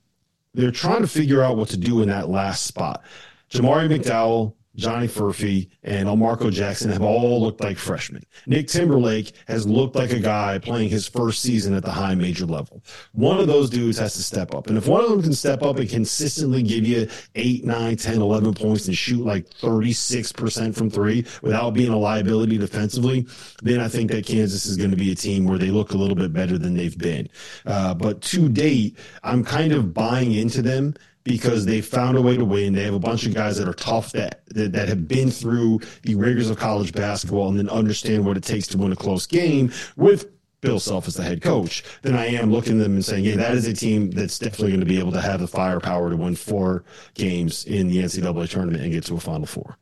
they're 0.53 0.71
trying 0.71 1.01
to 1.01 1.07
figure 1.07 1.43
out 1.43 1.57
what 1.57 1.69
to 1.69 1.77
do 1.77 2.01
in 2.01 2.09
that 2.09 2.29
last 2.29 2.65
spot. 2.65 3.03
Jamari 3.51 3.89
McDowell 3.89 4.55
Johnny 4.79 5.07
Furphy, 5.07 5.69
and 5.83 6.07
Elmarko 6.07 6.51
Jackson 6.51 6.89
have 6.91 7.01
all 7.01 7.41
looked 7.41 7.61
like 7.61 7.77
freshmen. 7.77 8.23
Nick 8.47 8.67
Timberlake 8.67 9.33
has 9.47 9.67
looked 9.67 9.95
like 9.95 10.11
a 10.11 10.19
guy 10.19 10.57
playing 10.59 10.89
his 10.89 11.07
first 11.07 11.41
season 11.41 11.75
at 11.75 11.83
the 11.83 11.91
high 11.91 12.15
major 12.15 12.45
level. 12.45 12.81
One 13.11 13.39
of 13.39 13.47
those 13.47 13.69
dudes 13.69 13.97
has 13.99 14.13
to 14.15 14.23
step 14.23 14.55
up. 14.55 14.67
And 14.67 14.77
if 14.77 14.87
one 14.87 15.03
of 15.03 15.09
them 15.09 15.21
can 15.21 15.33
step 15.33 15.61
up 15.63 15.77
and 15.77 15.89
consistently 15.89 16.63
give 16.63 16.85
you 16.85 17.07
8, 17.35 17.65
9, 17.65 17.95
10, 17.97 18.21
11 18.21 18.53
points 18.53 18.87
and 18.87 18.97
shoot 18.97 19.25
like 19.25 19.49
36% 19.49 20.75
from 20.75 20.89
three 20.89 21.25
without 21.41 21.71
being 21.71 21.91
a 21.91 21.97
liability 21.97 22.57
defensively, 22.57 23.27
then 23.61 23.79
I 23.79 23.87
think 23.87 24.11
that 24.11 24.25
Kansas 24.25 24.65
is 24.65 24.77
going 24.77 24.91
to 24.91 24.97
be 24.97 25.11
a 25.11 25.15
team 25.15 25.45
where 25.45 25.57
they 25.57 25.71
look 25.71 25.91
a 25.91 25.97
little 25.97 26.15
bit 26.15 26.31
better 26.33 26.57
than 26.57 26.75
they've 26.75 26.97
been. 26.97 27.27
Uh, 27.65 27.93
but 27.93 28.21
to 28.21 28.47
date, 28.47 28.97
I'm 29.23 29.43
kind 29.43 29.73
of 29.73 29.93
buying 29.93 30.31
into 30.31 30.61
them 30.61 30.95
because 31.29 31.63
they 31.63 31.79
found 31.79 32.17
a 32.17 32.21
way 32.23 32.35
to 32.35 32.43
win. 32.43 32.73
They 32.73 32.83
have 32.85 32.95
a 32.95 32.99
bunch 32.99 33.27
of 33.27 33.35
guys 33.35 33.55
that 33.57 33.67
are 33.67 33.73
tough 33.73 34.11
that, 34.13 34.41
that, 34.47 34.71
that 34.71 34.89
have 34.89 35.07
been 35.07 35.29
through 35.29 35.79
the 36.01 36.15
rigors 36.15 36.49
of 36.49 36.57
college 36.57 36.91
basketball 36.91 37.49
and 37.49 37.59
then 37.59 37.69
understand 37.69 38.25
what 38.25 38.35
it 38.35 38.43
takes 38.43 38.65
to 38.69 38.79
win 38.79 38.91
a 38.91 38.95
close 38.95 39.27
game 39.27 39.71
with 39.95 40.31
Bill 40.61 40.79
Self 40.79 41.07
as 41.07 41.13
the 41.13 41.23
head 41.23 41.43
coach, 41.43 41.83
then 42.01 42.15
I 42.15 42.25
am 42.25 42.51
looking 42.51 42.79
at 42.79 42.83
them 42.83 42.93
and 42.93 43.05
saying, 43.05 43.25
yeah, 43.25 43.35
that 43.35 43.53
is 43.53 43.67
a 43.67 43.73
team 43.73 44.09
that's 44.09 44.39
definitely 44.39 44.71
going 44.71 44.79
to 44.79 44.87
be 44.87 44.97
able 44.97 45.11
to 45.11 45.21
have 45.21 45.39
the 45.39 45.47
firepower 45.47 46.09
to 46.09 46.17
win 46.17 46.35
four 46.35 46.83
games 47.13 47.63
in 47.65 47.89
the 47.89 47.97
NCAA 47.97 48.49
tournament 48.49 48.83
and 48.83 48.91
get 48.91 49.05
to 49.05 49.13
a 49.13 49.19
Final 49.19 49.45
Four. 49.45 49.77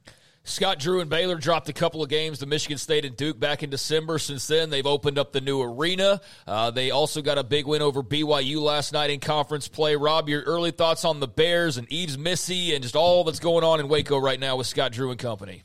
Scott 0.48 0.80
Drew 0.80 1.02
and 1.02 1.10
Baylor 1.10 1.36
dropped 1.36 1.68
a 1.68 1.74
couple 1.74 2.02
of 2.02 2.10
games 2.10 2.40
to 2.40 2.46
Michigan 2.46 2.78
State 2.78 3.04
and 3.04 3.18
Duke 3.18 3.38
back 3.38 3.64
in 3.64 3.70
December. 3.70 4.18
Since 4.18 4.48
then, 4.48 4.70
they've 4.70 4.86
opened 4.86 5.20
up 5.20 5.34
the 5.34 5.42
new 5.42 5.62
arena. 5.62 6.22
Uh, 6.48 6.72
they 6.72 6.90
also 6.90 7.22
got 7.22 7.38
a 7.38 7.44
big 7.44 7.68
win 7.68 7.82
over 7.82 8.02
BYU 8.02 8.62
last 8.62 8.94
night 8.94 9.10
in 9.10 9.20
conference 9.20 9.68
play. 9.68 9.98
Rob, 9.98 10.30
your 10.30 10.44
early 10.44 10.72
thoughts 10.72 11.04
on 11.04 11.20
the 11.20 11.28
Bears 11.28 11.76
and 11.76 11.86
Yves 11.92 12.18
Missi 12.18 12.74
and 12.74 12.82
just 12.82 12.96
all 12.96 13.26
that's 13.26 13.40
going 13.40 13.66
on 13.66 13.82
in 13.82 13.90
Waco 13.90 14.18
right 14.18 14.40
now 14.40 14.56
with 14.56 14.68
Scott 14.68 14.94
Drew 14.94 15.12
and 15.12 15.20
company? 15.20 15.64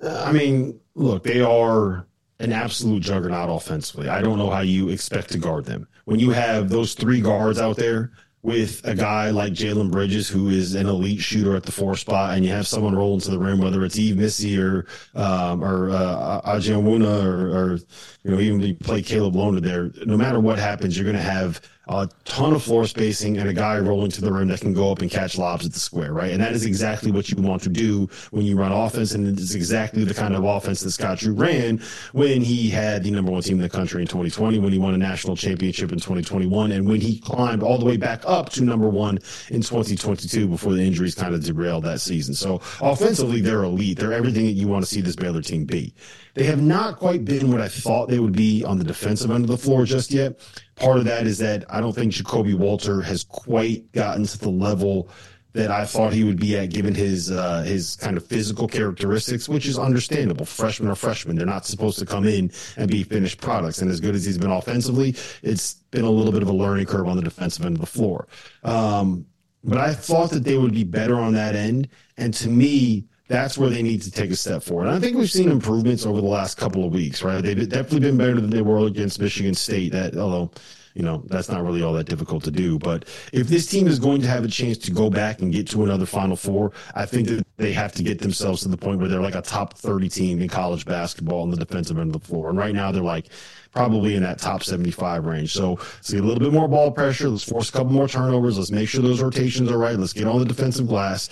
Uh, 0.00 0.24
I 0.24 0.30
mean, 0.30 0.78
look, 0.94 1.24
they 1.24 1.40
are 1.40 2.06
an 2.38 2.52
absolute 2.52 3.02
juggernaut 3.02 3.50
offensively. 3.50 4.08
I 4.08 4.22
don't 4.22 4.38
know 4.38 4.50
how 4.50 4.60
you 4.60 4.90
expect 4.90 5.32
to 5.32 5.38
guard 5.38 5.64
them. 5.64 5.88
When 6.04 6.20
you 6.20 6.30
have 6.30 6.68
those 6.68 6.94
three 6.94 7.20
guards 7.20 7.58
out 7.58 7.76
there, 7.76 8.12
with 8.42 8.80
a 8.86 8.94
guy 8.94 9.30
like 9.30 9.52
Jalen 9.52 9.90
Bridges, 9.90 10.28
who 10.28 10.48
is 10.48 10.74
an 10.74 10.86
elite 10.86 11.20
shooter 11.20 11.54
at 11.56 11.64
the 11.64 11.72
four 11.72 11.94
spot, 11.94 12.34
and 12.34 12.44
you 12.44 12.50
have 12.52 12.66
someone 12.66 12.96
rolling 12.96 13.20
to 13.20 13.30
the 13.30 13.38
rim, 13.38 13.58
whether 13.58 13.84
it's 13.84 13.98
Yves 13.98 14.16
Missi 14.16 14.58
or 14.58 14.86
um, 15.14 15.62
or 15.62 15.90
uh, 15.90 16.40
Ojianwuna 16.46 17.24
or, 17.24 17.48
or 17.50 17.78
you 18.24 18.30
know 18.30 18.40
even 18.40 18.76
play 18.76 19.02
Caleb 19.02 19.34
Lohner 19.34 19.60
there. 19.60 19.90
No 20.06 20.16
matter 20.16 20.40
what 20.40 20.58
happens, 20.58 20.96
you're 20.96 21.04
going 21.04 21.16
to 21.16 21.22
have 21.22 21.60
a 21.90 22.08
ton 22.24 22.52
of 22.52 22.62
floor 22.62 22.86
spacing 22.86 23.36
and 23.36 23.48
a 23.48 23.52
guy 23.52 23.76
rolling 23.78 24.12
to 24.12 24.20
the 24.20 24.32
rim 24.32 24.46
that 24.46 24.60
can 24.60 24.72
go 24.72 24.92
up 24.92 25.00
and 25.00 25.10
catch 25.10 25.36
lobs 25.36 25.66
at 25.66 25.72
the 25.72 25.80
square, 25.80 26.12
right? 26.12 26.30
And 26.30 26.40
that 26.40 26.52
is 26.52 26.64
exactly 26.64 27.10
what 27.10 27.28
you 27.30 27.42
want 27.42 27.62
to 27.62 27.68
do 27.68 28.08
when 28.30 28.46
you 28.46 28.56
run 28.56 28.70
offense, 28.70 29.12
and 29.12 29.26
it's 29.26 29.54
exactly 29.54 30.04
the 30.04 30.14
kind 30.14 30.36
of 30.36 30.44
offense 30.44 30.80
that 30.82 30.92
Scott 30.92 31.18
Drew 31.18 31.34
ran 31.34 31.82
when 32.12 32.42
he 32.42 32.70
had 32.70 33.02
the 33.02 33.10
number 33.10 33.32
one 33.32 33.42
team 33.42 33.56
in 33.56 33.62
the 33.62 33.68
country 33.68 34.02
in 34.02 34.06
2020, 34.06 34.60
when 34.60 34.72
he 34.72 34.78
won 34.78 34.94
a 34.94 34.98
national 34.98 35.34
championship 35.34 35.90
in 35.90 35.98
2021, 35.98 36.70
and 36.70 36.88
when 36.88 37.00
he 37.00 37.18
climbed 37.18 37.64
all 37.64 37.76
the 37.76 37.84
way 37.84 37.96
back 37.96 38.22
up 38.24 38.50
to 38.50 38.62
number 38.62 38.88
one 38.88 39.18
in 39.48 39.60
2022 39.60 40.46
before 40.46 40.74
the 40.74 40.82
injuries 40.82 41.16
kind 41.16 41.34
of 41.34 41.42
derailed 41.42 41.82
that 41.82 42.00
season. 42.00 42.34
So 42.34 42.60
offensively, 42.80 43.40
they're 43.40 43.64
elite. 43.64 43.98
They're 43.98 44.12
everything 44.12 44.46
that 44.46 44.52
you 44.52 44.68
want 44.68 44.84
to 44.84 44.90
see 44.90 45.00
this 45.00 45.16
Baylor 45.16 45.42
team 45.42 45.64
be. 45.64 45.92
They 46.34 46.44
have 46.44 46.62
not 46.62 46.98
quite 46.98 47.24
been 47.24 47.50
what 47.50 47.60
I 47.60 47.66
thought 47.68 48.08
they 48.08 48.20
would 48.20 48.36
be 48.36 48.64
on 48.64 48.78
the 48.78 48.84
defensive 48.84 49.32
end 49.32 49.44
of 49.44 49.50
the 49.50 49.58
floor 49.58 49.84
just 49.84 50.12
yet. 50.12 50.40
Part 50.80 50.98
of 50.98 51.04
that 51.04 51.26
is 51.26 51.38
that 51.38 51.64
I 51.68 51.80
don't 51.80 51.92
think 51.92 52.12
Ja'Kobe 52.12 52.54
Walter 52.54 53.02
has 53.02 53.22
quite 53.24 53.92
gotten 53.92 54.24
to 54.24 54.38
the 54.38 54.48
level 54.48 55.10
that 55.52 55.70
I 55.70 55.84
thought 55.84 56.12
he 56.12 56.24
would 56.24 56.38
be 56.38 56.56
at, 56.56 56.70
given 56.70 56.94
his 56.94 57.30
uh, 57.30 57.62
his 57.62 57.96
kind 57.96 58.16
of 58.16 58.24
physical 58.24 58.68
characteristics, 58.68 59.48
which 59.48 59.66
is 59.66 59.78
understandable. 59.78 60.46
Freshmen 60.46 60.88
are 60.88 60.94
freshmen; 60.94 61.36
they're 61.36 61.46
not 61.46 61.66
supposed 61.66 61.98
to 61.98 62.06
come 62.06 62.24
in 62.24 62.50
and 62.76 62.90
be 62.90 63.02
finished 63.02 63.40
products. 63.40 63.82
And 63.82 63.90
as 63.90 64.00
good 64.00 64.14
as 64.14 64.24
he's 64.24 64.38
been 64.38 64.50
offensively, 64.50 65.16
it's 65.42 65.74
been 65.90 66.04
a 66.04 66.10
little 66.10 66.32
bit 66.32 66.42
of 66.42 66.48
a 66.48 66.52
learning 66.52 66.86
curve 66.86 67.08
on 67.08 67.16
the 67.16 67.22
defensive 67.22 67.66
end 67.66 67.76
of 67.76 67.80
the 67.80 67.86
floor. 67.86 68.28
Um, 68.62 69.26
but 69.62 69.76
I 69.76 69.92
thought 69.92 70.30
that 70.30 70.44
they 70.44 70.56
would 70.56 70.72
be 70.72 70.84
better 70.84 71.16
on 71.16 71.34
that 71.34 71.54
end, 71.54 71.88
and 72.16 72.32
to 72.34 72.48
me, 72.48 73.04
that's 73.30 73.56
where 73.56 73.70
they 73.70 73.80
need 73.80 74.02
to 74.02 74.10
take 74.10 74.32
a 74.32 74.36
step 74.36 74.60
forward. 74.60 74.88
And 74.88 74.96
I 74.96 74.98
think 74.98 75.16
we've 75.16 75.30
seen 75.30 75.52
improvements 75.52 76.04
over 76.04 76.20
the 76.20 76.26
last 76.26 76.56
couple 76.58 76.84
of 76.84 76.92
weeks, 76.92 77.22
right? 77.22 77.40
They've 77.40 77.68
definitely 77.68 78.00
been 78.00 78.16
better 78.16 78.34
than 78.34 78.50
they 78.50 78.60
were 78.60 78.88
against 78.88 79.20
Michigan 79.20 79.54
State. 79.54 79.92
That 79.92 80.16
although 80.16 80.50
you 80.94 81.02
know 81.02 81.22
that's 81.26 81.48
not 81.48 81.62
really 81.62 81.80
all 81.80 81.92
that 81.92 82.08
difficult 82.08 82.42
to 82.44 82.50
do. 82.50 82.76
But 82.76 83.04
if 83.32 83.46
this 83.46 83.66
team 83.66 83.86
is 83.86 84.00
going 84.00 84.20
to 84.22 84.26
have 84.26 84.44
a 84.44 84.48
chance 84.48 84.78
to 84.78 84.90
go 84.90 85.10
back 85.10 85.42
and 85.42 85.52
get 85.52 85.68
to 85.68 85.84
another 85.84 86.06
Final 86.06 86.34
Four, 86.34 86.72
I 86.96 87.06
think 87.06 87.28
that 87.28 87.46
they 87.56 87.72
have 87.72 87.92
to 87.92 88.02
get 88.02 88.18
themselves 88.18 88.62
to 88.62 88.68
the 88.68 88.76
point 88.76 88.98
where 88.98 89.08
they're 89.08 89.20
like 89.20 89.36
a 89.36 89.42
top 89.42 89.74
thirty 89.74 90.08
team 90.08 90.42
in 90.42 90.48
college 90.48 90.84
basketball 90.84 91.42
on 91.42 91.50
the 91.50 91.56
defensive 91.56 91.98
end 91.98 92.12
of 92.12 92.20
the 92.20 92.26
floor. 92.26 92.48
And 92.48 92.58
right 92.58 92.74
now 92.74 92.90
they're 92.90 93.00
like 93.00 93.28
probably 93.72 94.16
in 94.16 94.24
that 94.24 94.40
top 94.40 94.64
75 94.64 95.26
range. 95.26 95.52
So 95.52 95.78
see 96.00 96.18
a 96.18 96.22
little 96.22 96.40
bit 96.40 96.52
more 96.52 96.66
ball 96.66 96.90
pressure. 96.90 97.28
Let's 97.28 97.44
force 97.44 97.68
a 97.68 97.72
couple 97.72 97.92
more 97.92 98.08
turnovers. 98.08 98.58
Let's 98.58 98.72
make 98.72 98.88
sure 98.88 99.00
those 99.00 99.22
rotations 99.22 99.70
are 99.70 99.78
right. 99.78 99.96
Let's 99.96 100.12
get 100.12 100.26
on 100.26 100.40
the 100.40 100.44
defensive 100.44 100.88
glass 100.88 101.28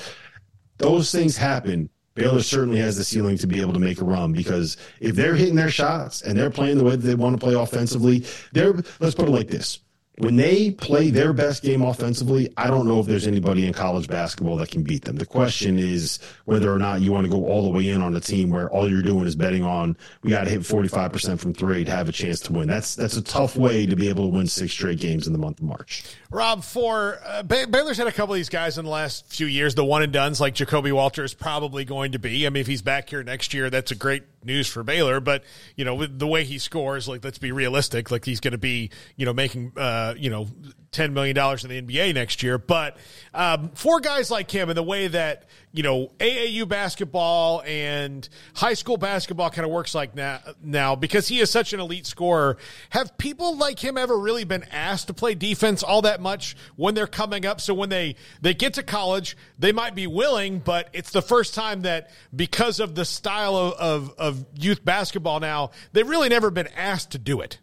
those 0.78 1.12
things 1.12 1.36
happen, 1.36 1.90
Baylor 2.14 2.42
certainly 2.42 2.80
has 2.80 2.96
the 2.96 3.04
ceiling 3.04 3.38
to 3.38 3.46
be 3.46 3.60
able 3.60 3.72
to 3.72 3.78
make 3.78 4.00
a 4.00 4.04
run 4.04 4.32
because 4.32 4.76
if 5.00 5.14
they're 5.14 5.36
hitting 5.36 5.54
their 5.54 5.70
shots 5.70 6.22
and 6.22 6.36
they're 6.36 6.50
playing 6.50 6.78
the 6.78 6.84
way 6.84 6.96
that 6.96 7.06
they 7.06 7.14
want 7.14 7.38
to 7.38 7.44
play 7.44 7.54
offensively, 7.54 8.24
they're 8.52 8.74
let's 8.98 9.14
put 9.14 9.28
it 9.28 9.32
like 9.32 9.48
this 9.48 9.80
when 10.18 10.36
they 10.36 10.70
play 10.72 11.10
their 11.10 11.32
best 11.32 11.62
game 11.62 11.82
offensively, 11.82 12.52
I 12.56 12.68
don't 12.68 12.86
know 12.86 13.00
if 13.00 13.06
there's 13.06 13.26
anybody 13.26 13.66
in 13.66 13.72
college 13.72 14.08
basketball 14.08 14.56
that 14.56 14.70
can 14.70 14.82
beat 14.82 15.04
them. 15.04 15.16
The 15.16 15.26
question 15.26 15.78
is 15.78 16.18
whether 16.44 16.72
or 16.72 16.78
not 16.78 17.00
you 17.00 17.12
want 17.12 17.24
to 17.24 17.30
go 17.30 17.46
all 17.46 17.62
the 17.62 17.70
way 17.70 17.88
in 17.88 18.02
on 18.02 18.14
a 18.16 18.20
team 18.20 18.50
where 18.50 18.68
all 18.70 18.90
you're 18.90 19.02
doing 19.02 19.26
is 19.26 19.36
betting 19.36 19.64
on 19.64 19.96
we 20.22 20.30
got 20.30 20.44
to 20.44 20.50
hit 20.50 20.60
45% 20.60 21.38
from 21.38 21.54
three 21.54 21.84
to 21.84 21.90
have 21.90 22.08
a 22.08 22.12
chance 22.12 22.40
to 22.40 22.52
win. 22.52 22.68
That's 22.68 22.94
that's 22.94 23.16
a 23.16 23.22
tough 23.22 23.56
way 23.56 23.86
to 23.86 23.96
be 23.96 24.08
able 24.08 24.30
to 24.30 24.36
win 24.36 24.46
six 24.46 24.72
straight 24.72 24.98
games 24.98 25.26
in 25.26 25.32
the 25.32 25.38
month 25.38 25.58
of 25.58 25.64
March. 25.64 26.04
Rob, 26.30 26.64
for 26.64 27.20
uh, 27.24 27.42
Baylor's 27.42 27.96
had 27.96 28.06
a 28.06 28.12
couple 28.12 28.34
of 28.34 28.38
these 28.38 28.48
guys 28.48 28.78
in 28.78 28.84
the 28.84 28.90
last 28.90 29.26
few 29.32 29.46
years, 29.46 29.74
the 29.74 29.84
one 29.84 30.02
and 30.02 30.12
duns 30.12 30.40
like 30.40 30.54
Ja'Kobe 30.54 30.92
Walter 30.92 31.24
is 31.24 31.34
probably 31.34 31.84
going 31.84 32.12
to 32.12 32.18
be. 32.18 32.46
I 32.46 32.50
mean, 32.50 32.60
if 32.60 32.66
he's 32.66 32.82
back 32.82 33.10
here 33.10 33.22
next 33.22 33.54
year, 33.54 33.70
that's 33.70 33.90
a 33.90 33.94
great 33.94 34.24
news 34.44 34.68
for 34.68 34.82
Baylor. 34.82 35.20
But 35.20 35.44
you 35.76 35.84
know, 35.84 35.94
with 35.94 36.18
the 36.18 36.26
way 36.26 36.44
he 36.44 36.58
scores, 36.58 37.08
like 37.08 37.24
let's 37.24 37.38
be 37.38 37.52
realistic, 37.52 38.10
like 38.10 38.24
he's 38.24 38.40
going 38.40 38.52
to 38.52 38.58
be 38.58 38.90
you 39.16 39.26
know 39.26 39.32
making 39.32 39.72
uh, 39.76 40.14
you 40.16 40.30
know 40.30 40.48
ten 40.90 41.12
million 41.12 41.34
dollars 41.34 41.64
in 41.64 41.70
the 41.70 41.80
NBA 41.82 42.14
next 42.14 42.42
year. 42.42 42.58
But 42.58 42.96
um, 43.34 43.70
for 43.74 44.00
guys 44.00 44.30
like 44.30 44.50
him, 44.50 44.68
and 44.68 44.76
the 44.76 44.82
way 44.82 45.08
that 45.08 45.44
you 45.72 45.82
know 45.82 46.10
AAU 46.18 46.66
basketball 46.66 47.62
and 47.66 48.28
high 48.54 48.74
school 48.74 48.96
basketball 48.96 49.50
kind 49.50 49.64
of 49.66 49.70
works 49.70 49.94
like 49.94 50.14
now, 50.14 50.40
now 50.62 50.96
because 50.96 51.28
he 51.28 51.40
is 51.40 51.50
such 51.50 51.72
an 51.72 51.80
elite 51.80 52.06
scorer, 52.06 52.56
have 52.90 53.16
people 53.18 53.56
like 53.56 53.78
him 53.78 53.98
ever 53.98 54.18
really 54.18 54.44
been 54.44 54.64
asked 54.64 55.08
to 55.08 55.14
play 55.14 55.34
defense 55.34 55.82
all 55.82 56.02
that 56.02 56.20
much 56.20 56.56
when 56.76 56.94
they're 56.94 57.06
coming 57.06 57.44
up? 57.44 57.60
So 57.60 57.74
when 57.74 57.88
they 57.88 58.16
they 58.40 58.54
get 58.54 58.74
to 58.74 58.82
college, 58.82 59.36
they 59.58 59.72
might 59.72 59.94
be 59.94 60.06
willing, 60.06 60.58
but 60.58 60.88
it's 60.92 61.10
the 61.10 61.22
first 61.22 61.54
time 61.54 61.82
that 61.82 62.10
because 62.34 62.80
of 62.80 62.94
the 62.94 63.04
style 63.04 63.56
of, 63.56 63.74
of, 63.74 64.14
of 64.18 64.46
youth 64.54 64.84
basketball 64.84 65.40
now, 65.40 65.70
they've 65.92 66.08
really 66.08 66.28
never 66.28 66.50
been 66.50 66.68
asked 66.68 67.12
to 67.12 67.18
do 67.18 67.40
it. 67.40 67.58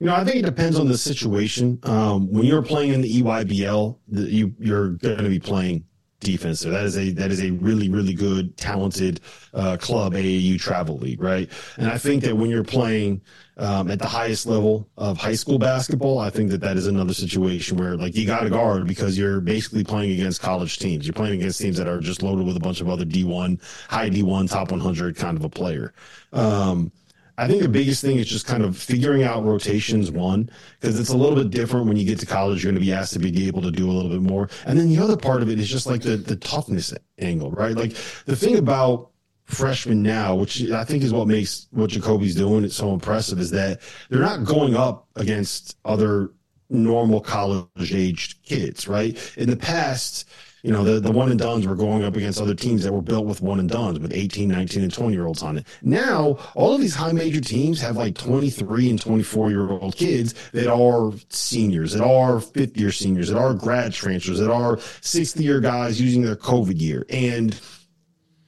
You 0.00 0.06
know, 0.06 0.14
I 0.14 0.24
think 0.24 0.36
it 0.36 0.46
depends 0.46 0.78
on 0.78 0.88
the 0.88 0.96
situation. 0.96 1.78
Um, 1.82 2.32
when 2.32 2.44
you're 2.44 2.62
playing 2.62 2.94
in 2.94 3.02
the 3.02 3.22
EYBL, 3.22 3.98
the, 4.08 4.22
you, 4.22 4.54
you're 4.58 4.90
going 4.90 5.18
to 5.18 5.28
be 5.28 5.38
playing 5.38 5.84
defense 6.20 6.60
there. 6.60 6.72
That 6.72 6.84
is 6.84 6.96
a 6.96 7.10
that 7.12 7.30
is 7.30 7.42
a 7.42 7.50
really 7.50 7.88
really 7.88 8.14
good 8.14 8.56
talented 8.56 9.20
uh, 9.54 9.76
club 9.78 10.12
AAU 10.12 10.58
travel 10.60 10.98
league, 10.98 11.22
right? 11.22 11.50
And 11.76 11.88
I 11.88 11.98
think 11.98 12.22
that 12.24 12.36
when 12.36 12.50
you're 12.50 12.64
playing 12.64 13.22
um, 13.56 13.90
at 13.90 13.98
the 13.98 14.06
highest 14.06 14.46
level 14.46 14.88
of 14.96 15.18
high 15.18 15.34
school 15.34 15.58
basketball, 15.58 16.18
I 16.18 16.30
think 16.30 16.50
that 16.50 16.60
that 16.60 16.76
is 16.76 16.86
another 16.86 17.14
situation 17.14 17.76
where 17.76 17.96
like 17.96 18.14
you 18.14 18.26
got 18.26 18.40
to 18.40 18.50
guard 18.50 18.86
because 18.86 19.18
you're 19.18 19.40
basically 19.40 19.84
playing 19.84 20.12
against 20.12 20.40
college 20.40 20.78
teams. 20.78 21.06
You're 21.06 21.14
playing 21.14 21.40
against 21.40 21.60
teams 21.60 21.76
that 21.78 21.88
are 21.88 22.00
just 22.00 22.22
loaded 22.22 22.46
with 22.46 22.56
a 22.56 22.60
bunch 22.60 22.80
of 22.80 22.88
other 22.88 23.04
D1, 23.04 23.60
high 23.88 24.10
D1, 24.10 24.50
top 24.50 24.70
100 24.70 25.16
kind 25.16 25.36
of 25.36 25.44
a 25.44 25.48
player. 25.48 25.92
Um, 26.32 26.92
I 27.40 27.48
think 27.48 27.62
the 27.62 27.68
biggest 27.68 28.02
thing 28.02 28.18
is 28.18 28.28
just 28.28 28.46
kind 28.46 28.62
of 28.62 28.76
figuring 28.76 29.22
out 29.22 29.44
rotations, 29.44 30.10
one, 30.10 30.50
because 30.78 31.00
it's 31.00 31.08
a 31.08 31.16
little 31.16 31.36
bit 31.36 31.50
different 31.50 31.86
when 31.86 31.96
you 31.96 32.04
get 32.04 32.18
to 32.20 32.26
college. 32.26 32.62
You're 32.62 32.72
going 32.72 32.82
to 32.82 32.86
be 32.86 32.92
asked 32.92 33.14
to 33.14 33.18
be 33.18 33.46
able 33.48 33.62
to 33.62 33.70
do 33.70 33.90
a 33.90 33.92
little 33.92 34.10
bit 34.10 34.20
more. 34.20 34.50
And 34.66 34.78
then 34.78 34.90
the 34.90 34.98
other 34.98 35.16
part 35.16 35.40
of 35.40 35.48
it 35.48 35.58
is 35.58 35.66
just 35.66 35.86
like 35.86 36.02
the, 36.02 36.18
the 36.18 36.36
toughness 36.36 36.92
angle, 37.18 37.50
right? 37.50 37.74
Like 37.74 37.92
the 38.26 38.36
thing 38.36 38.58
about 38.58 39.10
freshmen 39.44 40.02
now, 40.02 40.34
which 40.34 40.70
I 40.70 40.84
think 40.84 41.02
is 41.02 41.14
what 41.14 41.28
makes 41.28 41.66
what 41.70 41.90
Ja'Kobe's 41.90 42.34
doing 42.34 42.62
it 42.62 42.72
so 42.72 42.92
impressive, 42.92 43.40
is 43.40 43.50
that 43.52 43.80
they're 44.10 44.20
not 44.20 44.44
going 44.44 44.76
up 44.76 45.08
against 45.16 45.78
other 45.86 46.32
normal 46.68 47.22
college 47.22 47.94
aged 47.94 48.42
kids, 48.44 48.86
right? 48.86 49.18
In 49.38 49.48
the 49.48 49.56
past, 49.56 50.28
you 50.62 50.72
know, 50.72 50.84
the, 50.84 51.00
the 51.00 51.10
one 51.10 51.30
and 51.30 51.38
dones 51.38 51.66
were 51.66 51.74
going 51.74 52.04
up 52.04 52.16
against 52.16 52.40
other 52.40 52.54
teams 52.54 52.84
that 52.84 52.92
were 52.92 53.02
built 53.02 53.26
with 53.26 53.40
one 53.40 53.60
and 53.60 53.68
dones 53.68 53.98
with 53.98 54.12
18, 54.12 54.48
19, 54.48 54.82
and 54.82 54.92
20 54.92 55.12
year 55.12 55.26
olds 55.26 55.42
on 55.42 55.58
it. 55.58 55.66
Now, 55.82 56.38
all 56.54 56.74
of 56.74 56.80
these 56.80 56.94
high 56.94 57.12
major 57.12 57.40
teams 57.40 57.80
have 57.80 57.96
like 57.96 58.16
23 58.16 58.90
and 58.90 59.00
24 59.00 59.50
year 59.50 59.70
old 59.70 59.96
kids 59.96 60.34
that 60.52 60.72
are 60.72 61.12
seniors, 61.28 61.92
that 61.92 62.04
are 62.04 62.40
fifth 62.40 62.76
year 62.76 62.92
seniors, 62.92 63.28
that 63.28 63.38
are 63.38 63.54
grad 63.54 63.92
transfers, 63.92 64.38
that 64.38 64.50
are 64.50 64.78
sixth 65.00 65.38
year 65.38 65.60
guys 65.60 66.00
using 66.00 66.22
their 66.22 66.36
COVID 66.36 66.80
year. 66.80 67.06
And 67.08 67.58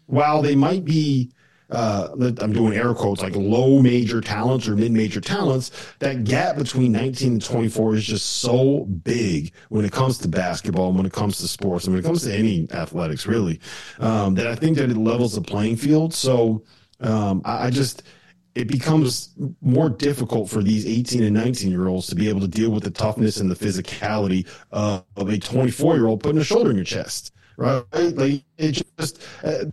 while 0.07 0.43
they 0.43 0.55
might 0.55 0.85
be 0.85 1.33
uh, 1.73 2.09
I'm 2.41 2.53
doing 2.53 2.75
air 2.75 2.95
quotes, 2.95 3.23
like 3.23 3.35
low 3.35 3.81
major 3.81 4.21
talents 4.21 4.69
or 4.69 4.77
mid 4.77 4.93
major 4.93 5.21
talents, 5.21 5.71
that 6.01 6.25
gap 6.25 6.57
between 6.57 6.93
19 6.93 7.33
and 7.33 7.45
24 7.45 7.97
is 7.97 8.05
just 8.05 8.27
so 8.41 8.85
big 8.85 9.53
when 9.71 9.85
it 9.85 9.93
comes 9.93 10.19
to 10.19 10.29
basketball, 10.29 10.93
when 10.93 11.07
it 11.07 11.13
comes 11.13 11.39
to 11.39 11.49
sports, 11.49 11.87
and 11.87 11.95
when 11.95 12.05
it 12.05 12.07
comes 12.07 12.23
to 12.25 12.35
any 12.35 12.71
athletics, 12.73 13.27
really, 13.27 13.59
um, 14.01 14.35
that 14.35 14.47
I 14.47 14.55
think 14.55 14.77
that 14.77 14.91
it 14.91 14.97
levels 14.97 15.35
the 15.35 15.41
playing 15.41 15.77
field. 15.77 16.13
So 16.13 16.63
um, 17.01 17.41
I, 17.45 17.67
I 17.67 17.71
just, 17.71 18.03
it 18.55 18.69
becomes 18.69 19.31
more 19.63 19.89
difficult 19.89 20.51
for 20.51 20.63
these 20.63 20.87
18 20.87 21.23
and 21.23 21.35
19 21.35 21.71
year 21.71 21.89
olds 21.89 22.07
to 22.09 22.15
be 22.15 22.29
able 22.29 22.41
to 22.41 22.49
deal 22.49 22.71
with 22.71 22.85
the 22.85 22.91
toughness 22.91 23.39
and 23.39 23.51
the 23.51 23.55
physicality 23.55 24.47
uh, 24.73 25.01
of 25.17 25.31
a 25.31 25.39
24 25.39 25.97
year 25.97 26.07
old 26.07 26.23
putting 26.23 26.41
a 26.41 26.45
shoulder 26.45 26.69
in 26.69 26.77
your 26.77 26.85
chest, 26.85 27.33
right? 27.57 27.83
Like 27.93 28.45
it 28.59 28.85
just, 28.99 29.23
uh, 29.43 29.65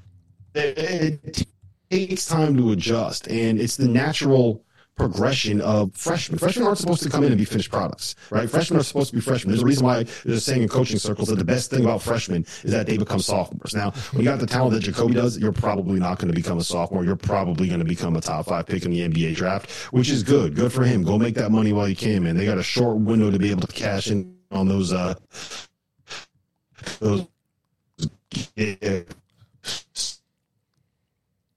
it, 0.55 0.77
it 0.77 1.47
takes 1.89 2.25
time 2.25 2.55
to 2.57 2.71
adjust, 2.71 3.27
and 3.27 3.59
it's 3.59 3.77
the 3.77 3.87
natural 3.87 4.63
progression 4.99 5.61
of 5.61 5.95
freshmen. 5.95 6.37
Freshmen 6.37 6.67
aren't 6.67 6.77
supposed 6.77 7.01
to 7.03 7.09
come 7.09 7.23
in 7.23 7.31
and 7.31 7.37
be 7.37 7.45
finished 7.45 7.71
products, 7.71 8.15
right? 8.29 8.49
Freshmen 8.49 8.79
are 8.79 8.83
supposed 8.83 9.09
to 9.09 9.15
be 9.15 9.21
freshmen. 9.21 9.51
There's 9.51 9.63
a 9.63 9.65
reason 9.65 9.85
why 9.85 10.03
there's 10.03 10.37
a 10.37 10.41
saying 10.41 10.61
in 10.61 10.67
coaching 10.67 10.99
circles 10.99 11.29
that 11.29 11.37
the 11.37 11.45
best 11.45 11.71
thing 11.71 11.85
about 11.85 12.01
freshmen 12.01 12.45
is 12.63 12.71
that 12.71 12.85
they 12.85 12.97
become 12.97 13.19
sophomores. 13.19 13.73
Now, 13.73 13.91
when 14.11 14.23
you 14.23 14.29
got 14.29 14.39
the 14.39 14.45
talent 14.45 14.73
that 14.73 14.83
Ja'Kobe 14.83 15.13
does, 15.15 15.39
you're 15.39 15.53
probably 15.53 15.99
not 15.99 16.19
going 16.19 16.27
to 16.27 16.35
become 16.35 16.59
a 16.59 16.63
sophomore. 16.63 17.05
You're 17.05 17.15
probably 17.15 17.67
going 17.67 17.79
to 17.79 17.85
become 17.85 18.17
a 18.17 18.21
top 18.21 18.47
five 18.47 18.67
pick 18.67 18.83
in 18.83 18.91
the 18.91 19.07
NBA 19.07 19.35
draft, 19.35 19.71
which 19.93 20.09
is 20.09 20.21
good. 20.21 20.55
Good 20.55 20.73
for 20.73 20.83
him. 20.83 21.03
Go 21.03 21.17
make 21.17 21.35
that 21.35 21.49
money 21.49 21.71
while 21.71 21.87
you 21.87 21.95
can, 21.95 22.23
man. 22.23 22.35
They 22.35 22.45
got 22.45 22.57
a 22.57 22.63
short 22.63 22.97
window 22.97 23.31
to 23.31 23.39
be 23.39 23.49
able 23.51 23.61
to 23.61 23.73
cash 23.73 24.11
in 24.11 24.35
on 24.51 24.67
those, 24.67 24.91
uh, 24.91 25.15
those, 26.99 27.25
yeah, 28.55 29.01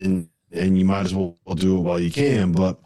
and 0.03 0.29
and 0.53 0.79
you 0.79 0.85
might 0.85 1.05
as 1.07 1.15
well 1.15 1.37
do 1.55 1.77
it 1.79 1.81
while 1.81 2.01
you 2.01 2.11
can. 2.11 2.53
But 2.53 2.79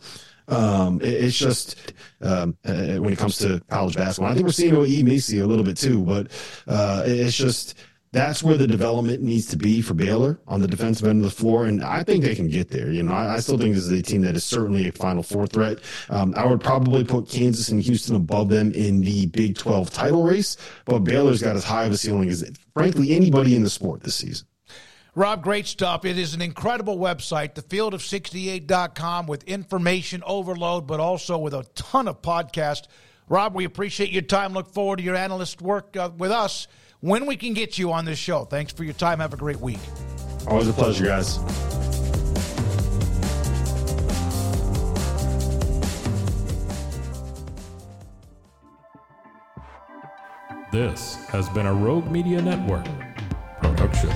Um, 0.49 1.01
it, 1.01 1.25
it's 1.25 1.37
just 1.37 1.93
um, 2.21 2.57
uh, 2.65 2.99
when 2.99 3.13
it 3.13 3.19
comes 3.19 3.39
to 3.39 3.61
college 3.69 3.97
basketball. 3.97 4.31
I 4.31 4.35
think 4.35 4.47
we're 4.47 4.53
seeing 4.53 4.75
it 4.75 4.79
with 4.79 4.89
a 4.89 5.47
little 5.47 5.65
bit 5.65 5.77
too, 5.77 6.03
but 6.05 6.31
uh, 6.69 7.03
it's 7.05 7.37
just 7.37 7.75
that's 8.13 8.43
where 8.43 8.57
the 8.57 8.67
development 8.67 9.23
needs 9.23 9.47
to 9.47 9.57
be 9.57 9.83
for 9.83 9.93
Baylor 9.93 10.41
on 10.47 10.61
the 10.61 10.69
defensive 10.69 11.07
end 11.07 11.25
of 11.25 11.31
the 11.31 11.37
floor. 11.37 11.67
And 11.67 11.85
I 11.85 12.03
think 12.03 12.25
they 12.25 12.35
can 12.35 12.49
get 12.49 12.71
there. 12.71 12.91
You 12.91 13.03
know, 13.03 13.13
I, 13.13 13.35
I 13.35 13.41
still 13.41 13.59
think 13.59 13.75
this 13.75 13.85
is 13.85 13.91
a 13.91 14.01
team 14.01 14.23
that 14.23 14.37
is 14.37 14.45
certainly 14.45 14.89
a 14.89 14.93
Final 14.93 15.23
Four 15.23 15.47
threat. 15.47 15.79
Um, 16.09 16.33
I 16.37 16.47
would 16.47 16.61
probably 16.61 17.05
put 17.05 17.29
Kansas 17.29 17.69
and 17.69 17.83
Houston 17.83 18.17
above 18.17 18.49
them 18.49 18.73
in 18.73 19.01
the 19.01 19.27
Big 19.27 19.59
12 19.59 19.91
title 19.91 20.23
race, 20.23 20.57
but 20.85 21.01
Baylor's 21.01 21.43
got 21.43 21.57
as 21.57 21.65
high 21.65 21.85
of 21.85 21.93
a 21.93 21.97
ceiling 21.99 22.29
as, 22.31 22.51
frankly, 22.73 23.15
anybody 23.15 23.55
in 23.55 23.63
the 23.63 23.71
sport 23.71 24.03
this 24.03 24.15
season. 24.15 24.47
Rob, 25.17 25.43
great 25.43 25.67
stuff. 25.67 26.05
It 26.05 26.19
is 26.19 26.35
an 26.35 26.43
incredible 26.43 26.99
website, 26.99 27.55
thefieldof68.com, 27.55 29.27
with 29.27 29.45
information 29.45 30.23
overload, 30.27 30.87
but 30.87 31.01
also 31.01 31.39
with 31.39 31.55
a 31.55 31.65
ton 31.75 32.07
of 32.07 32.21
podcasts. 32.21 32.87
Rob, 33.27 33.55
we 33.55 33.65
appreciate 33.65 34.11
your 34.11 34.21
time. 34.21 34.53
Look 34.53 34.75
forward 34.75 34.99
to 34.99 35.03
your 35.03 35.17
analyst 35.17 35.63
work 35.63 35.97
uh, 35.97 36.11
with 36.19 36.31
us 36.31 36.69
when 37.01 37.25
we 37.25 37.35
can 37.35 37.55
get 37.55 37.79
you 37.79 37.93
on 37.93 38.05
this 38.05 38.19
show. 38.19 38.45
Thanks 38.45 38.75
for 38.75 38.85
your 38.85 38.93
time. 38.93 39.21
Have 39.21 39.33
a 39.33 39.39
great 39.39 39.59
week. 39.59 39.79
Always 40.49 40.69
a 40.69 40.75
pleasure, 40.75 41.07
guys. 41.07 41.39
This 50.71 51.15
has 51.31 51.49
been 51.49 51.65
a 51.65 51.73
Rogue 51.73 52.11
Media 52.11 52.43
Network 52.43 52.85
production. 53.63 54.11